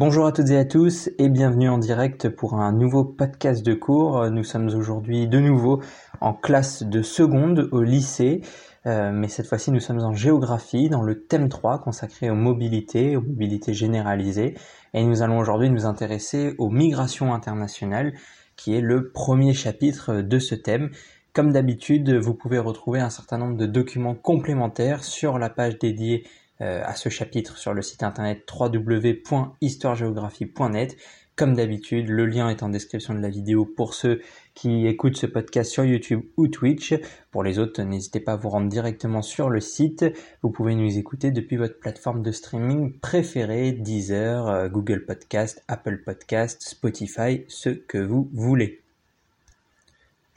[0.00, 3.74] Bonjour à toutes et à tous et bienvenue en direct pour un nouveau podcast de
[3.74, 4.30] cours.
[4.30, 5.82] Nous sommes aujourd'hui de nouveau
[6.22, 8.40] en classe de seconde au lycée,
[8.86, 13.14] euh, mais cette fois-ci nous sommes en géographie dans le thème 3 consacré aux mobilités,
[13.14, 14.54] aux mobilités généralisées
[14.94, 18.14] et nous allons aujourd'hui nous intéresser aux migrations internationales
[18.56, 20.88] qui est le premier chapitre de ce thème.
[21.34, 26.24] Comme d'habitude, vous pouvez retrouver un certain nombre de documents complémentaires sur la page dédiée
[26.60, 30.96] à ce chapitre sur le site internet www.histoiregéographie.net.
[31.40, 34.20] Comme d'habitude, le lien est en description de la vidéo pour ceux
[34.52, 36.92] qui écoutent ce podcast sur YouTube ou Twitch.
[37.30, 40.04] Pour les autres, n'hésitez pas à vous rendre directement sur le site.
[40.42, 46.02] Vous pouvez nous écouter depuis votre plateforme de streaming préférée, Deezer, euh, Google Podcast, Apple
[46.04, 48.82] Podcast, Spotify, ce que vous voulez.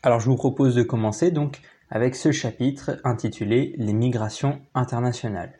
[0.03, 1.59] Alors je vous propose de commencer donc
[1.89, 5.51] avec ce chapitre intitulé Les migrations internationales.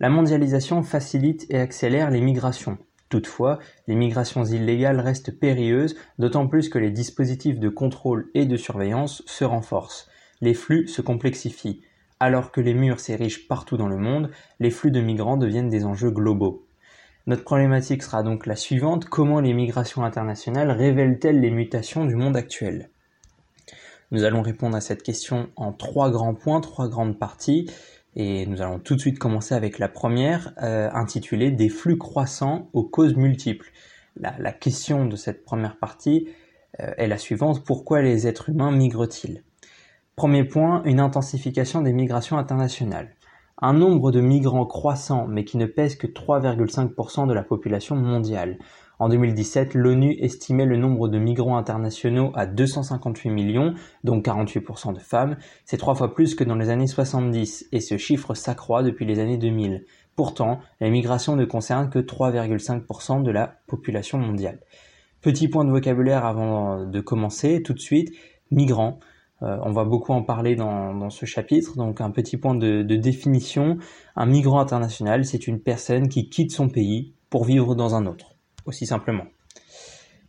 [0.00, 2.78] La mondialisation facilite et accélère les migrations.
[3.08, 3.58] Toutefois,
[3.88, 9.22] les migrations illégales restent périlleuses, d'autant plus que les dispositifs de contrôle et de surveillance
[9.26, 10.08] se renforcent.
[10.40, 11.82] Les flux se complexifient.
[12.20, 15.84] Alors que les murs s'érigent partout dans le monde, les flux de migrants deviennent des
[15.84, 16.64] enjeux globaux.
[17.26, 22.36] Notre problématique sera donc la suivante, comment les migrations internationales révèlent-elles les mutations du monde
[22.36, 22.90] actuel?
[24.10, 27.70] Nous allons répondre à cette question en trois grands points, trois grandes parties.
[28.20, 32.68] Et nous allons tout de suite commencer avec la première, euh, intitulée Des flux croissants
[32.72, 33.70] aux causes multiples.
[34.16, 36.28] La, question de cette première partie
[36.80, 39.44] euh, est la suivante, pourquoi les êtres humains migrent-ils?
[40.16, 43.14] Premier point, une intensification des migrations internationales.
[43.62, 48.58] Un nombre de migrants croissant mais qui ne pèse que 3,5% de la population mondiale.
[49.00, 54.98] En 2017, l'ONU estimait le nombre de migrants internationaux à 258 millions, dont 48% de
[54.98, 55.36] femmes.
[55.64, 59.20] C'est trois fois plus que dans les années 70 et ce chiffre s'accroît depuis les
[59.20, 59.84] années 2000.
[60.16, 64.58] Pourtant, les migrations ne concernent que 3,5% de la population mondiale.
[65.20, 68.10] Petit point de vocabulaire avant de commencer, tout de suite,
[68.50, 68.98] migrants.
[69.42, 73.78] Euh, on va beaucoup en parler dans, ce chapitre, donc un petit point de définition.
[74.16, 78.37] Un migrant international, c'est une personne qui quitte son pays pour vivre dans un autre
[78.68, 79.24] aussi simplement.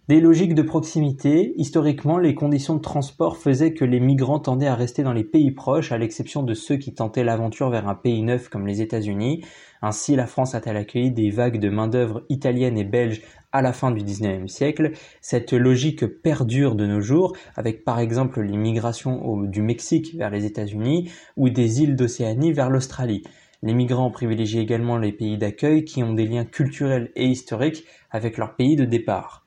[0.08, 4.74] Des logiques de proximité, historiquement, les conditions de transport faisaient que les migrants tendaient à
[4.74, 8.24] rester dans les pays proches, à l'exception de ceux qui tentaient l'aventure vers un pays
[8.24, 9.46] neuf comme les États-Unis.
[9.84, 13.92] Ainsi, la France a-t-elle accueilli des vagues de main-d'œuvre italienne et belge à la fin
[13.92, 14.94] du XIXe siècle?
[15.22, 21.12] Cette logique perdure de nos jours, avec par exemple l'immigration du Mexique vers les États-Unis
[21.38, 23.22] ou des îles d'Océanie vers l'Australie.
[23.62, 28.38] Les migrants privilégient également les pays d'accueil qui ont des liens culturels et historiques avec
[28.38, 29.46] leur pays de départ.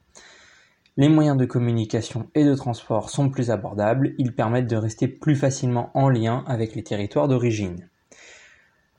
[0.98, 5.36] Les moyens de communication et de transport sont plus abordables, ils permettent de rester plus
[5.36, 7.88] facilement en lien avec les territoires d'origine.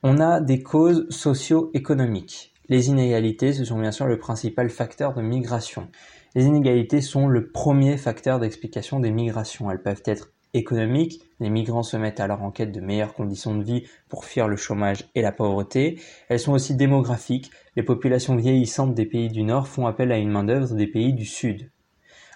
[0.02, 2.52] On a des causes socio-économiques.
[2.68, 5.90] Les inégalités, ce sont bien sûr le principal facteur de migration.
[6.34, 9.70] Les inégalités sont le premier facteur d'explication des migrations.
[9.70, 13.64] Elles peuvent être économiques, les migrants se mettent alors en quête de meilleures conditions de
[13.64, 16.00] vie pour fuir le chômage et la pauvreté.
[16.30, 20.30] Elles sont aussi démographiques, les populations vieillissantes des pays du Nord font appel à une
[20.30, 21.72] main-d'œuvre des pays du Sud.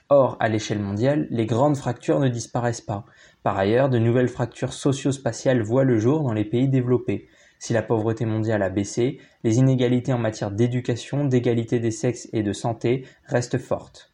[0.09, 3.06] Or, à l'échelle mondiale, les grandes fractures ne disparaissent pas.
[3.44, 7.27] Par ailleurs, de nouvelles fractures socio-spatiales voient le jour dans les pays développés.
[7.59, 12.44] Si la pauvreté mondiale a baissé, les inégalités en matière d'éducation, d'égalité des sexes et
[12.44, 14.13] de santé restent fortes.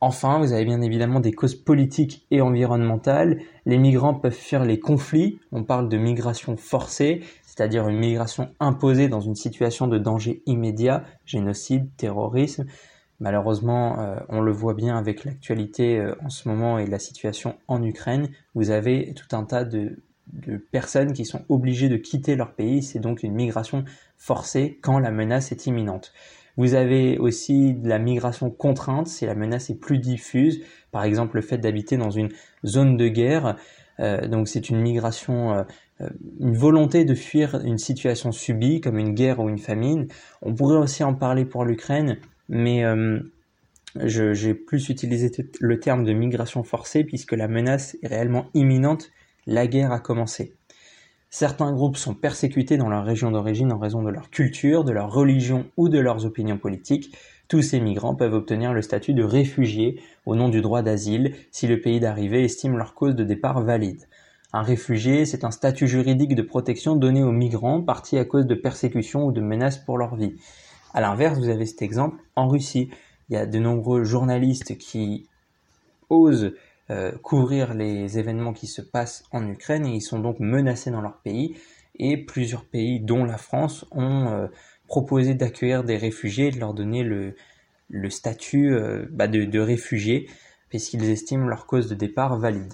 [0.00, 3.40] Enfin, vous avez bien évidemment des causes politiques et environnementales.
[3.66, 5.40] Les migrants peuvent fuir les conflits.
[5.50, 11.02] On parle de migration forcée, c'est-à-dire une migration imposée dans une situation de danger immédiat,
[11.26, 12.66] génocide, terrorisme.
[13.18, 17.56] Malheureusement, euh, on le voit bien avec l'actualité euh, en ce moment et la situation
[17.66, 18.28] en Ukraine.
[18.54, 19.96] Vous avez tout un tas de,
[20.32, 22.84] de personnes qui sont obligées de quitter leur pays.
[22.84, 23.84] C'est donc une migration
[24.16, 26.12] forcée quand la menace est imminente.
[26.58, 30.60] Vous avez aussi de la migration contrainte, si la menace est plus diffuse,
[30.90, 32.30] par exemple le fait d'habiter dans une
[32.66, 33.56] zone de guerre.
[34.00, 35.62] Euh, donc c'est une migration, euh,
[36.00, 36.10] euh,
[36.40, 40.08] une volonté de fuir une situation subie comme une guerre ou une famine.
[40.42, 42.18] On pourrait aussi en parler pour l'Ukraine,
[42.48, 42.82] mais
[44.04, 45.30] j'ai plus utilisé
[45.60, 49.10] le terme de migration forcée puisque la menace est réellement imminente,
[49.46, 50.57] la guerre a commencé.
[51.30, 55.12] Certains groupes sont persécutés dans leur région d'origine en raison de leur culture, de leur
[55.12, 57.14] religion ou de leurs opinions politiques.
[57.48, 61.66] Tous ces migrants peuvent obtenir le statut de réfugiés au nom du droit d'asile si
[61.66, 64.08] le pays d'arrivée estime leur cause de départ valide.
[64.54, 68.54] Un réfugié, c'est un statut juridique de protection donné aux migrants partis à cause de
[68.54, 70.36] persécutions ou de menaces pour leur vie.
[70.94, 72.88] À l'inverse, vous avez cet exemple en Russie.
[73.28, 75.26] Il y a de nombreux journalistes qui
[76.08, 76.52] osent
[77.22, 81.18] couvrir les événements qui se passent en Ukraine et ils sont donc menacés dans leur
[81.18, 81.54] pays
[81.98, 84.46] et plusieurs pays dont la France ont euh,
[84.86, 87.34] proposer d'accueillir des réfugiés et de leur donner le,
[87.88, 90.28] le statut euh, bah, de, de réfugiés,
[90.68, 92.72] puisqu'ils estiment leur cause de départ valide.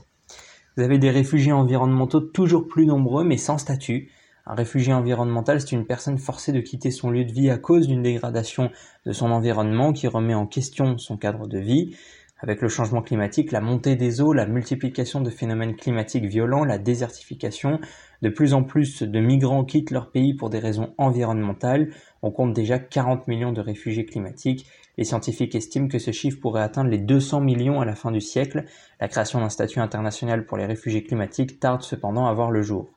[0.76, 4.10] Vous avez des réfugiés environnementaux toujours plus nombreux mais sans statut.
[4.46, 7.86] Un réfugié environnemental, c'est une personne forcée de quitter son lieu de vie à cause
[7.86, 8.70] d'une dégradation
[9.06, 11.96] de son environnement qui remet en question son cadre de vie.
[12.44, 16.76] Avec le changement climatique, la montée des eaux, la multiplication de phénomènes climatiques violents, la
[16.76, 17.80] désertification,
[18.20, 21.88] de plus en plus de migrants quittent leur pays pour des raisons environnementales.
[22.20, 24.66] On compte déjà 40 millions de réfugiés climatiques.
[24.98, 28.20] Les scientifiques estiment que ce chiffre pourrait atteindre les 200 millions à la fin du
[28.20, 28.66] siècle.
[29.00, 32.90] La création d'un statut international pour les réfugiés climatiques tarde cependant à voir le jour.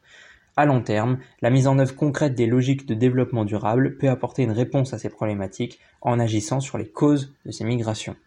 [0.57, 4.43] À long terme, la mise en œuvre concrète des logiques de développement durable peut apporter
[4.43, 8.17] une réponse à ces problématiques en agissant sur les causes de ces migrations.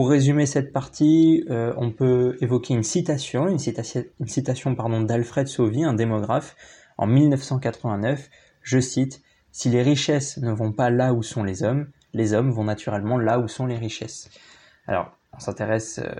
[0.00, 3.58] Pour résumer cette partie, euh, on peut évoquer une citation, une
[5.04, 6.56] d'Alfred Sauvy, un démographe,
[6.96, 8.30] en 1989.
[8.62, 9.20] Je cite
[9.52, 13.18] Si les richesses ne vont pas là où sont les hommes, les hommes vont naturellement
[13.18, 14.30] là où sont les richesses.
[14.86, 16.10] Alors, on s'intéresse euh,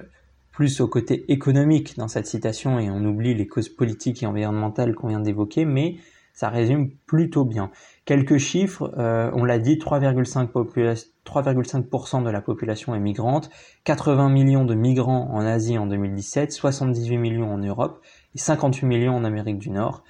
[0.53, 4.95] plus au côté économique dans cette citation et on oublie les causes politiques et environnementales
[4.95, 5.97] qu'on vient d'évoquer, mais
[6.33, 7.71] ça résume plutôt bien.
[8.05, 13.51] Quelques chiffres, euh, on l'a dit, 3,5% de la population est migrante,
[13.85, 18.01] 80 millions de migrants en Asie en 2017, 78 millions en Europe
[18.35, 20.05] et 58 millions en Amérique du Nord.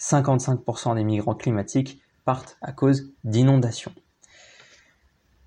[0.00, 3.92] 55% des migrants climatiques partent à cause d'inondations.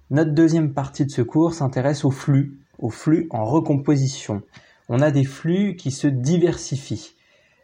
[0.10, 4.42] Notre deuxième partie de ce cours s'intéresse aux flux, aux flux en recomposition.
[4.88, 7.16] On a des flux qui se diversifient.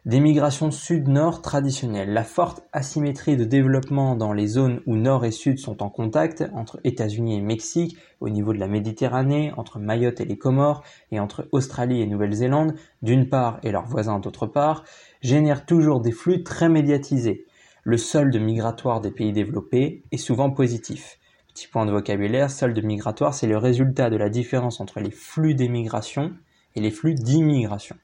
[0.06, 2.12] Des migrations sud-nord traditionnelles.
[2.12, 6.44] La forte asymétrie de développement dans les zones où nord et sud sont en contact,
[6.52, 11.18] entre États-Unis et Mexique, au niveau de la Méditerranée, entre Mayotte et les Comores, et
[11.18, 14.84] entre Australie et Nouvelle-Zélande, d'une part, et leurs voisins d'autre part,
[15.22, 17.44] génère toujours des flux très médiatisés.
[17.82, 21.18] Le solde migratoire des pays développés est souvent positif.
[21.48, 25.56] Petit point de vocabulaire, solde migratoire, c'est le résultat de la différence entre les flux
[25.56, 26.30] d'émigration
[26.76, 27.96] et les flux d'immigration.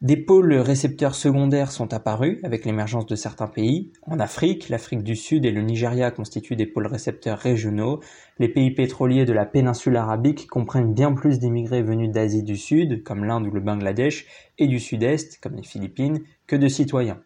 [0.00, 3.90] Des pôles récepteurs secondaires sont apparus avec l'émergence de certains pays.
[4.02, 7.98] En Afrique, l'Afrique du Sud et le Nigeria constituent des pôles récepteurs régionaux.
[8.38, 13.02] Les pays pétroliers de la péninsule arabique comprennent bien plus d'immigrés venus d'Asie du Sud,
[13.02, 17.18] comme l'Inde ou le Bangladesh, et du Sud-Est, comme les Philippines, que de citoyens.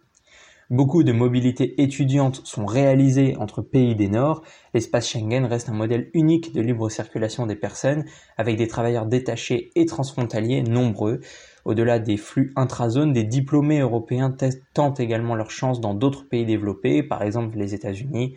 [0.73, 4.43] Beaucoup de mobilités étudiantes sont réalisées entre pays des Nord.
[4.73, 8.07] L'espace Schengen reste un modèle unique de libre circulation des personnes,
[8.39, 11.21] avec des travailleurs détachés et transfrontaliers nombreux.
[11.67, 14.35] Au-delà des flux intrazones, des diplômés européens
[14.73, 18.37] tentent également leur chance dans d'autres pays développés, par exemple les États-Unis.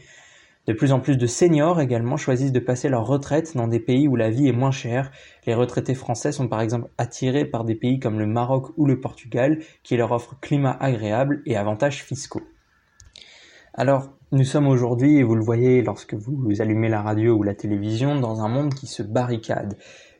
[0.68, 4.08] De plus en plus de seniors également choisissent de passer leur retraite dans des pays
[4.08, 5.12] où la vie est moins chère.
[5.46, 9.00] Les retraités français sont par exemple attirés par des pays comme le Maroc ou le
[9.00, 12.42] Portugal qui leur offrent climat agréable et avantages fiscaux.
[13.76, 17.54] Alors, nous sommes aujourd'hui, et vous le voyez lorsque vous allumez la radio ou la
[17.54, 19.78] télévision, dans un monde qui se barricade.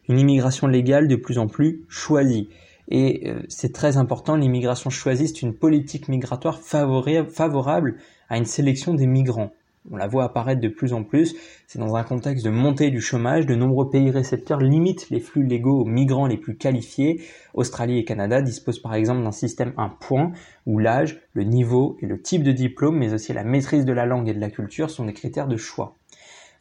[0.10, 2.50] Une immigration légale de plus en plus choisie.
[2.90, 7.96] Et euh, c'est très important, l'immigration choisie, une politique migratoire favorable
[8.30, 9.52] à une sélection des migrants.
[9.92, 11.36] On la voit apparaître de plus en plus.
[11.68, 15.46] C'est dans un contexte de montée du chômage, de nombreux pays récepteurs limitent les flux
[15.46, 17.22] légaux aux migrants les plus qualifiés.
[17.54, 20.32] Australie et Canada disposent par exemple d'un système un point
[20.66, 24.06] où l'âge, le niveau et le type de diplôme, mais aussi la maîtrise de la
[24.06, 25.96] langue et de la culture sont des critères de choix.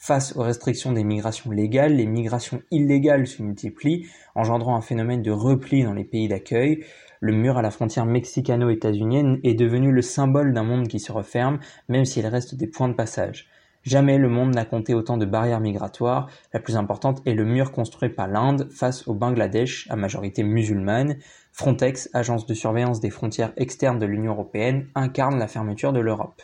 [0.07, 5.31] Face aux restrictions des migrations légales, les migrations illégales se multiplient, engendrant un phénomène de
[5.31, 6.85] repli dans les pays d'accueil.
[7.21, 11.59] Le mur à la frontière mexicano-états-unienne est devenu le symbole d'un monde qui se referme,
[11.89, 13.49] même s'il reste des points de passage.
[13.83, 16.29] Jamais le monde n'a compté autant de barrières migratoires.
[16.53, 21.17] La plus importante est le mur construit par l'Inde face au Bangladesh, à majorité musulmane.
[21.53, 26.43] Frontex, agence de surveillance des frontières externes de l'Union européenne, incarne la fermeture de l'Europe.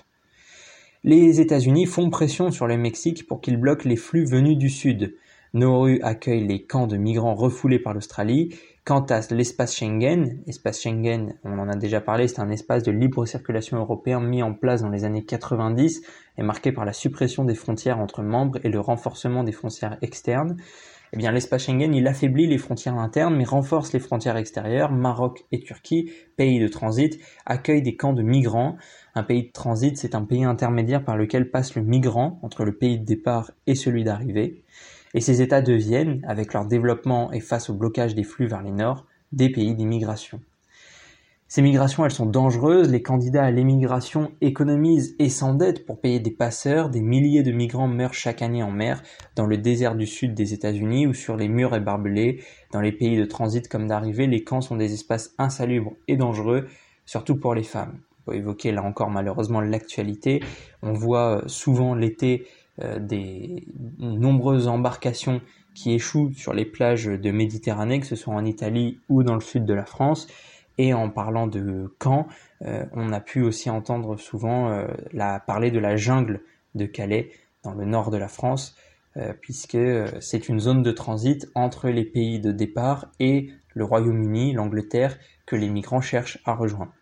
[1.03, 5.17] Les États-Unis font pression sur le Mexique pour qu'il bloque les flux venus du Sud.
[5.55, 8.55] Nauru accueille les camps de migrants refoulés par l'Australie.
[8.85, 12.93] Quant à l'espace Schengen, espace Schengen, on en a déjà parlé, c'est un espace de
[12.93, 16.03] libre circulation européen mis en place dans les années 90
[16.37, 20.59] et marqué par la suppression des frontières entre membres et le renforcement des frontières externes.
[21.13, 24.93] Eh bien, l'espace Schengen, il affaiblit les frontières internes, mais renforce les frontières extérieures.
[24.93, 28.77] Maroc et Turquie, pays de transit, accueillent des camps de migrants.
[29.17, 32.77] Un pays de transit, c'est un pays intermédiaire par lequel passe le migrant entre le
[32.77, 34.63] pays de départ et celui d'arrivée.
[35.15, 38.71] Et ces États deviennent, avec leur développement et face au blocage des flux vers les
[38.71, 40.41] nord, des pays d'immigration.
[41.53, 42.93] Ces migrations, elles sont dangereuses.
[42.93, 46.91] Les candidats à l'émigration économisent et s'endettent pour payer des passeurs.
[46.91, 49.03] Des milliers de migrants meurent chaque année en mer,
[49.35, 52.45] dans le désert du sud des États-Unis ou sur les murs et barbelés.
[52.73, 56.69] Dans les pays de transit comme d'arrivée, les camps sont des espaces insalubres et dangereux,
[57.05, 57.99] surtout pour les femmes.
[58.25, 60.45] faut évoquer là encore malheureusement l'actualité.
[60.83, 62.47] On voit souvent l'été
[63.01, 63.67] des
[63.99, 65.41] nombreuses embarcations
[65.75, 69.41] qui échouent sur les plages de Méditerranée, que ce soit en Italie ou dans le
[69.41, 70.29] sud de la France.
[70.83, 72.27] Et en parlant de Caen,
[72.63, 76.41] on a pu aussi entendre souvent la, parler de la jungle
[76.75, 77.33] de Calais
[77.63, 78.75] dans le nord de la France,
[79.17, 83.85] euh, puisque euh, c'est une zone de transit entre les pays de départ et le
[83.85, 86.93] Royaume-Uni, l'Angleterre, que les migrants cherchent à rejoindre.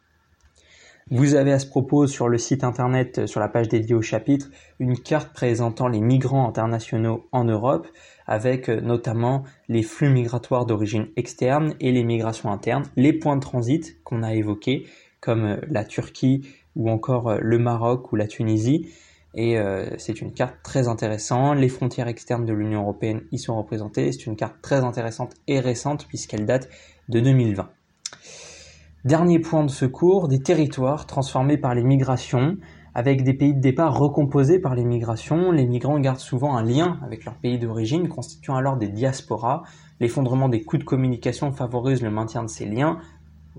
[1.11, 4.03] Vous avez à ce propos sur le site internet, euh, sur la page dédiée au
[4.03, 7.89] chapitre, une carte présentant les migrants internationaux en Europe,
[8.27, 14.03] avec notamment les flux migratoires d'origine externe et les migrations internes, les points de transit
[14.05, 14.87] qu'on a évoqués,
[15.21, 16.47] comme la Turquie
[16.77, 18.89] ou encore le Maroc ou la Tunisie,
[19.35, 21.59] et euh, c'est une carte très intéressante.
[21.59, 24.11] Les frontières externes de l'Union européenne y sont représentées.
[24.13, 26.69] C'est une carte très intéressante et récente puisqu'elle date
[27.09, 27.69] de 2020.
[29.05, 32.57] Dernier point de secours, des territoires transformés par les migrations,
[32.95, 35.53] avec des pays de départ recomposés par les migrations.
[35.53, 39.63] Les migrants gardent souvent un lien avec leur pays d'origine, constituant alors des diasporas.
[40.01, 42.99] L'effondrement des coûts de communication favorise le maintien de ces liens,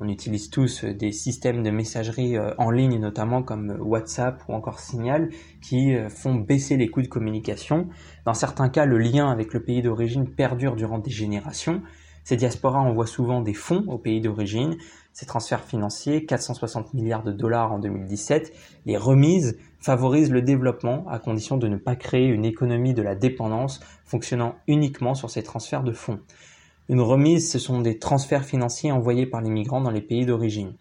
[0.01, 4.41] on utilise tous euh, des systèmes de messagerie euh, en ligne, notamment comme euh, WhatsApp
[4.48, 5.29] ou encore Signal,
[5.62, 7.89] qui font baisser les coûts de communication.
[8.25, 11.81] Dans certains cas, le lien avec le pays d'origine perdure durant des générations.
[12.29, 14.77] Ces diasporas envoient souvent des fonds au pays d'origine.
[15.13, 18.53] Ces transferts financiers, 460 milliards de dollars en 2017,
[18.86, 23.15] les remises favorisent le développement à condition de ne pas créer une économie de la
[23.15, 26.19] dépendance fonctionnant uniquement sur ces transferts de fonds.
[26.88, 30.75] Une remise, ce sont des transferts financiers envoyés par les migrants dans les pays d'origine.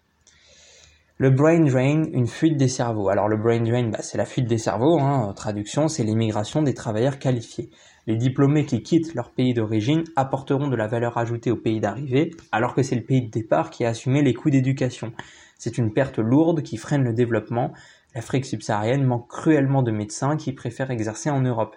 [1.21, 3.09] Le brain drain, une fuite des cerveaux.
[3.09, 6.73] Alors le brain drain, bah, c'est la fuite des cerveaux, hein, traduction, c'est l'émigration des
[6.73, 7.71] travailleurs qualifiés.
[8.07, 12.31] Les diplômés qui quittent leur pays d'origine apporteront de la valeur ajoutée au pays d'arrivée,
[12.53, 15.11] alors que c'est le pays de départ qui a assumé les coûts d'éducation.
[15.57, 17.73] C'est une perte lourde qui freine le développement.
[18.15, 21.75] L'Afrique subsaharienne manque cruellement de médecins qui préfèrent exercer en Europe.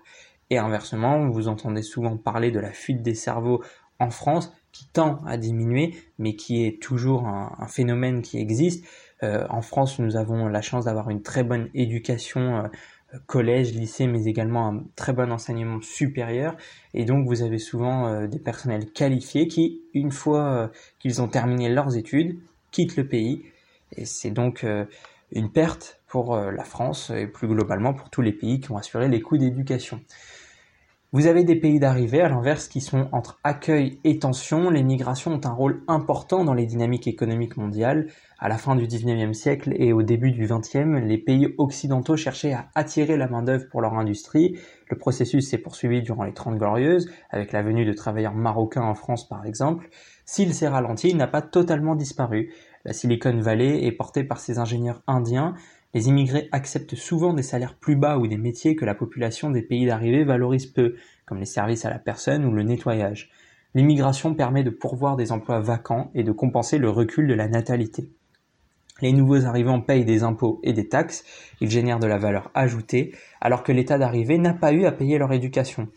[0.50, 3.60] Et inversement, vous entendez souvent parler de la fuite des cerveaux
[3.98, 8.84] en France qui tend à diminuer, mais qui est toujours un, phénomène qui existe.
[9.22, 12.68] Euh, en France, nous avons la chance d'avoir une très bonne éducation euh,
[13.26, 16.56] collège, lycée, mais également un très bon enseignement supérieur.
[16.94, 21.68] Et donc, vous avez souvent euh, des personnels qualifiés qui, une fois qu'ils ont terminé
[21.68, 22.38] leurs études,
[22.70, 23.44] quittent le pays.
[23.96, 24.64] Et c'est donc
[25.32, 29.08] une perte pour la France et plus globalement pour tous les pays qui ont assuré
[29.08, 30.00] les coûts d'éducation.
[31.14, 34.70] Vous avez des pays d'arrivée, à l'inverse, qui sont entre accueil et tension.
[34.70, 38.06] Les migrations ont un rôle important dans les dynamiques économiques mondiales.
[38.38, 42.54] À la fin du 19e siècle et au début du 20e, les pays occidentaux cherchaient
[42.54, 44.56] à attirer la main-d'œuvre pour leur industrie.
[44.88, 48.94] Le processus s'est poursuivi durant les Trente Glorieuses, avec la venue de travailleurs marocains en
[48.94, 49.90] France par exemple.
[50.24, 52.54] S'il s'est ralenti, il n'a pas totalement disparu.
[52.86, 55.54] La Silicon Valley est portée par ses ingénieurs indiens,
[55.94, 59.62] les immigrés acceptent souvent des salaires plus bas ou des métiers que la population des
[59.62, 60.94] pays d'arrivée valorise peu,
[61.26, 63.30] comme les services à la personne ou le nettoyage.
[63.74, 68.10] L'immigration permet de pourvoir des emplois vacants et de compenser le recul de la natalité.
[69.00, 71.24] Les nouveaux arrivants payent des impôts et des taxes,
[71.60, 75.18] ils génèrent de la valeur ajoutée, alors que l'état d'arrivée n'a pas eu à payer
[75.18, 75.88] leur éducation.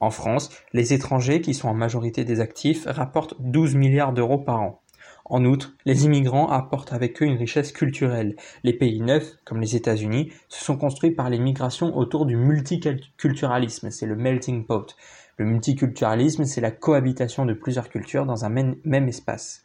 [0.00, 4.60] En France, les étrangers, qui sont en majorité des actifs, rapportent 12 milliards d'euros par
[4.60, 4.82] an.
[5.30, 8.36] En outre, les immigrants apportent avec eux une richesse culturelle.
[8.64, 13.90] Les pays neufs, comme les États-Unis, se sont construits par les migrations autour du multiculturalisme,
[13.90, 14.96] c'est le melting pot.
[15.36, 19.64] Le multiculturalisme, c'est la cohabitation de plusieurs cultures dans un même, espace.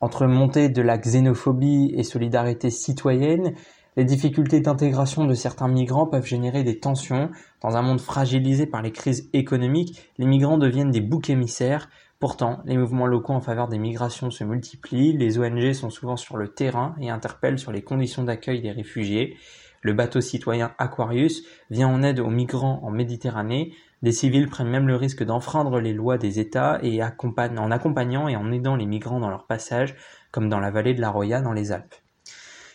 [0.00, 3.54] Entre montée de la xénophobie et solidarité citoyenne,
[3.96, 7.30] les difficultés d'intégration de certains migrants peuvent générer des tensions.
[7.62, 11.88] Dans un monde fragilisé par les crises économiques, les migrants deviennent des boucs émissaires,
[12.20, 16.36] Pourtant, les mouvements locaux en faveur des migrations se multiplient, les ONG sont souvent sur
[16.36, 19.36] le terrain et interpellent sur les conditions d'accueil des réfugiés.
[19.82, 23.72] Le bateau citoyen Aquarius vient en aide aux migrants en Méditerranée.
[24.02, 28.34] Des civils prennent même le risque d'enfreindre les lois des États et en accompagnant et
[28.34, 29.94] en aidant les migrants dans leur passage,
[30.32, 31.94] comme dans la vallée de la Roya dans les Alpes.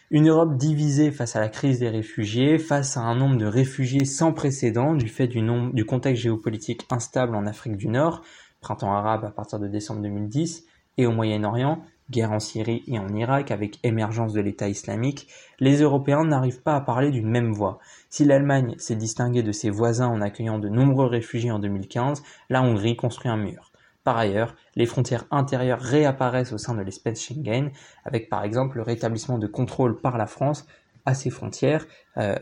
[0.10, 4.06] Une Europe divisée face à la crise des réfugiés, face à un nombre de réfugiés
[4.06, 8.22] sans précédent du fait du contexte géopolitique instable en Afrique du Nord,
[8.64, 10.66] printemps arabe à partir de décembre 2010,
[10.98, 15.28] et au Moyen-Orient, guerre en Syrie et en Irak avec émergence de l'État islamique,
[15.60, 17.80] les Européens n'arrivent pas à parler d'une même voix.
[18.10, 22.64] Si l'Allemagne s'est distinguée de ses voisins en accueillant de nombreux réfugiés en 2015, la
[22.64, 23.72] Hongrie construit un mur.
[24.04, 27.72] Par ailleurs, les frontières intérieures réapparaissent au sein de l'espèce Schengen,
[28.06, 30.68] avec par exemple le rétablissement de contrôle par la France
[31.06, 31.86] à ses frontières,
[32.18, 32.36] euh,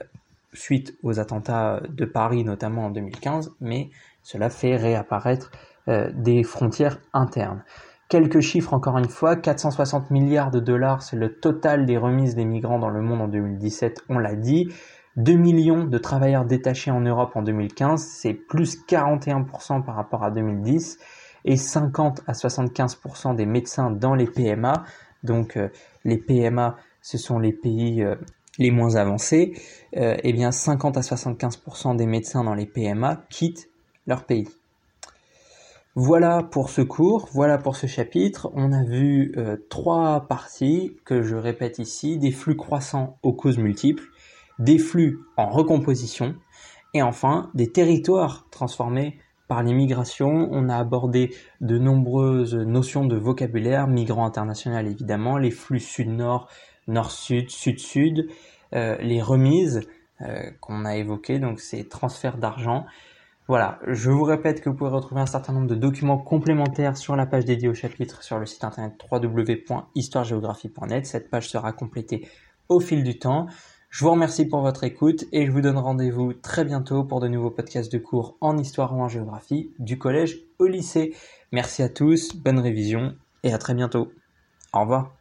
[0.54, 3.90] suite aux attentats de Paris notamment en 2015, mais
[4.24, 5.51] cela fait réapparaître
[5.88, 7.63] des frontières internes.
[8.11, 12.43] Quelques chiffres encore une fois, 460 milliards de dollars, c'est le total des remises des
[12.43, 14.67] migrants dans le monde en 2017, on l'a dit.
[15.15, 20.31] 2 millions de travailleurs détachés en Europe en 2015, c'est plus 41% par rapport à
[20.31, 21.00] 2010,
[21.45, 24.83] et 50 à 75% des médecins dans les PMA.
[25.23, 25.69] Donc euh,
[26.03, 28.15] les PMA, ce sont les pays euh,
[28.57, 29.53] les moins avancés.
[29.93, 33.69] et eh bien 50 à 75% des médecins dans les PMA quittent
[34.05, 34.50] leur pays.
[35.95, 38.50] Voilà pour ce cours, voilà pour ce chapitre.
[38.53, 43.57] On a vu euh, trois parties que je répète ici, des flux croissants aux causes
[43.57, 44.05] multiples,
[44.57, 46.36] des flux en recomposition
[46.93, 49.19] et enfin des territoires transformés
[49.50, 50.48] par les migrations.
[50.51, 56.48] On a abordé de nombreuses notions de vocabulaire, migrants international évidemment, les flux sud-nord,
[56.88, 58.29] nord-sud, sud-sud,
[58.74, 59.81] euh, les remises
[60.21, 62.86] euh, qu'on a évoquées, donc ces transferts d'argent,
[63.48, 67.15] voilà, je vous répète que vous pouvez retrouver un certain nombre de documents complémentaires sur
[67.15, 71.05] la page dédiée au chapitre sur le site internet www.histoiregéographie.net.
[71.05, 72.27] Cette page sera complétée
[72.69, 73.48] au fil du temps.
[73.89, 77.27] Je vous remercie pour votre écoute et je vous donne rendez-vous très bientôt pour de
[77.27, 81.13] nouveaux podcasts de cours en histoire ou en géographie du collège au lycée.
[81.51, 84.13] Merci à tous, bonne révision et à très bientôt.
[84.71, 85.21] Au revoir.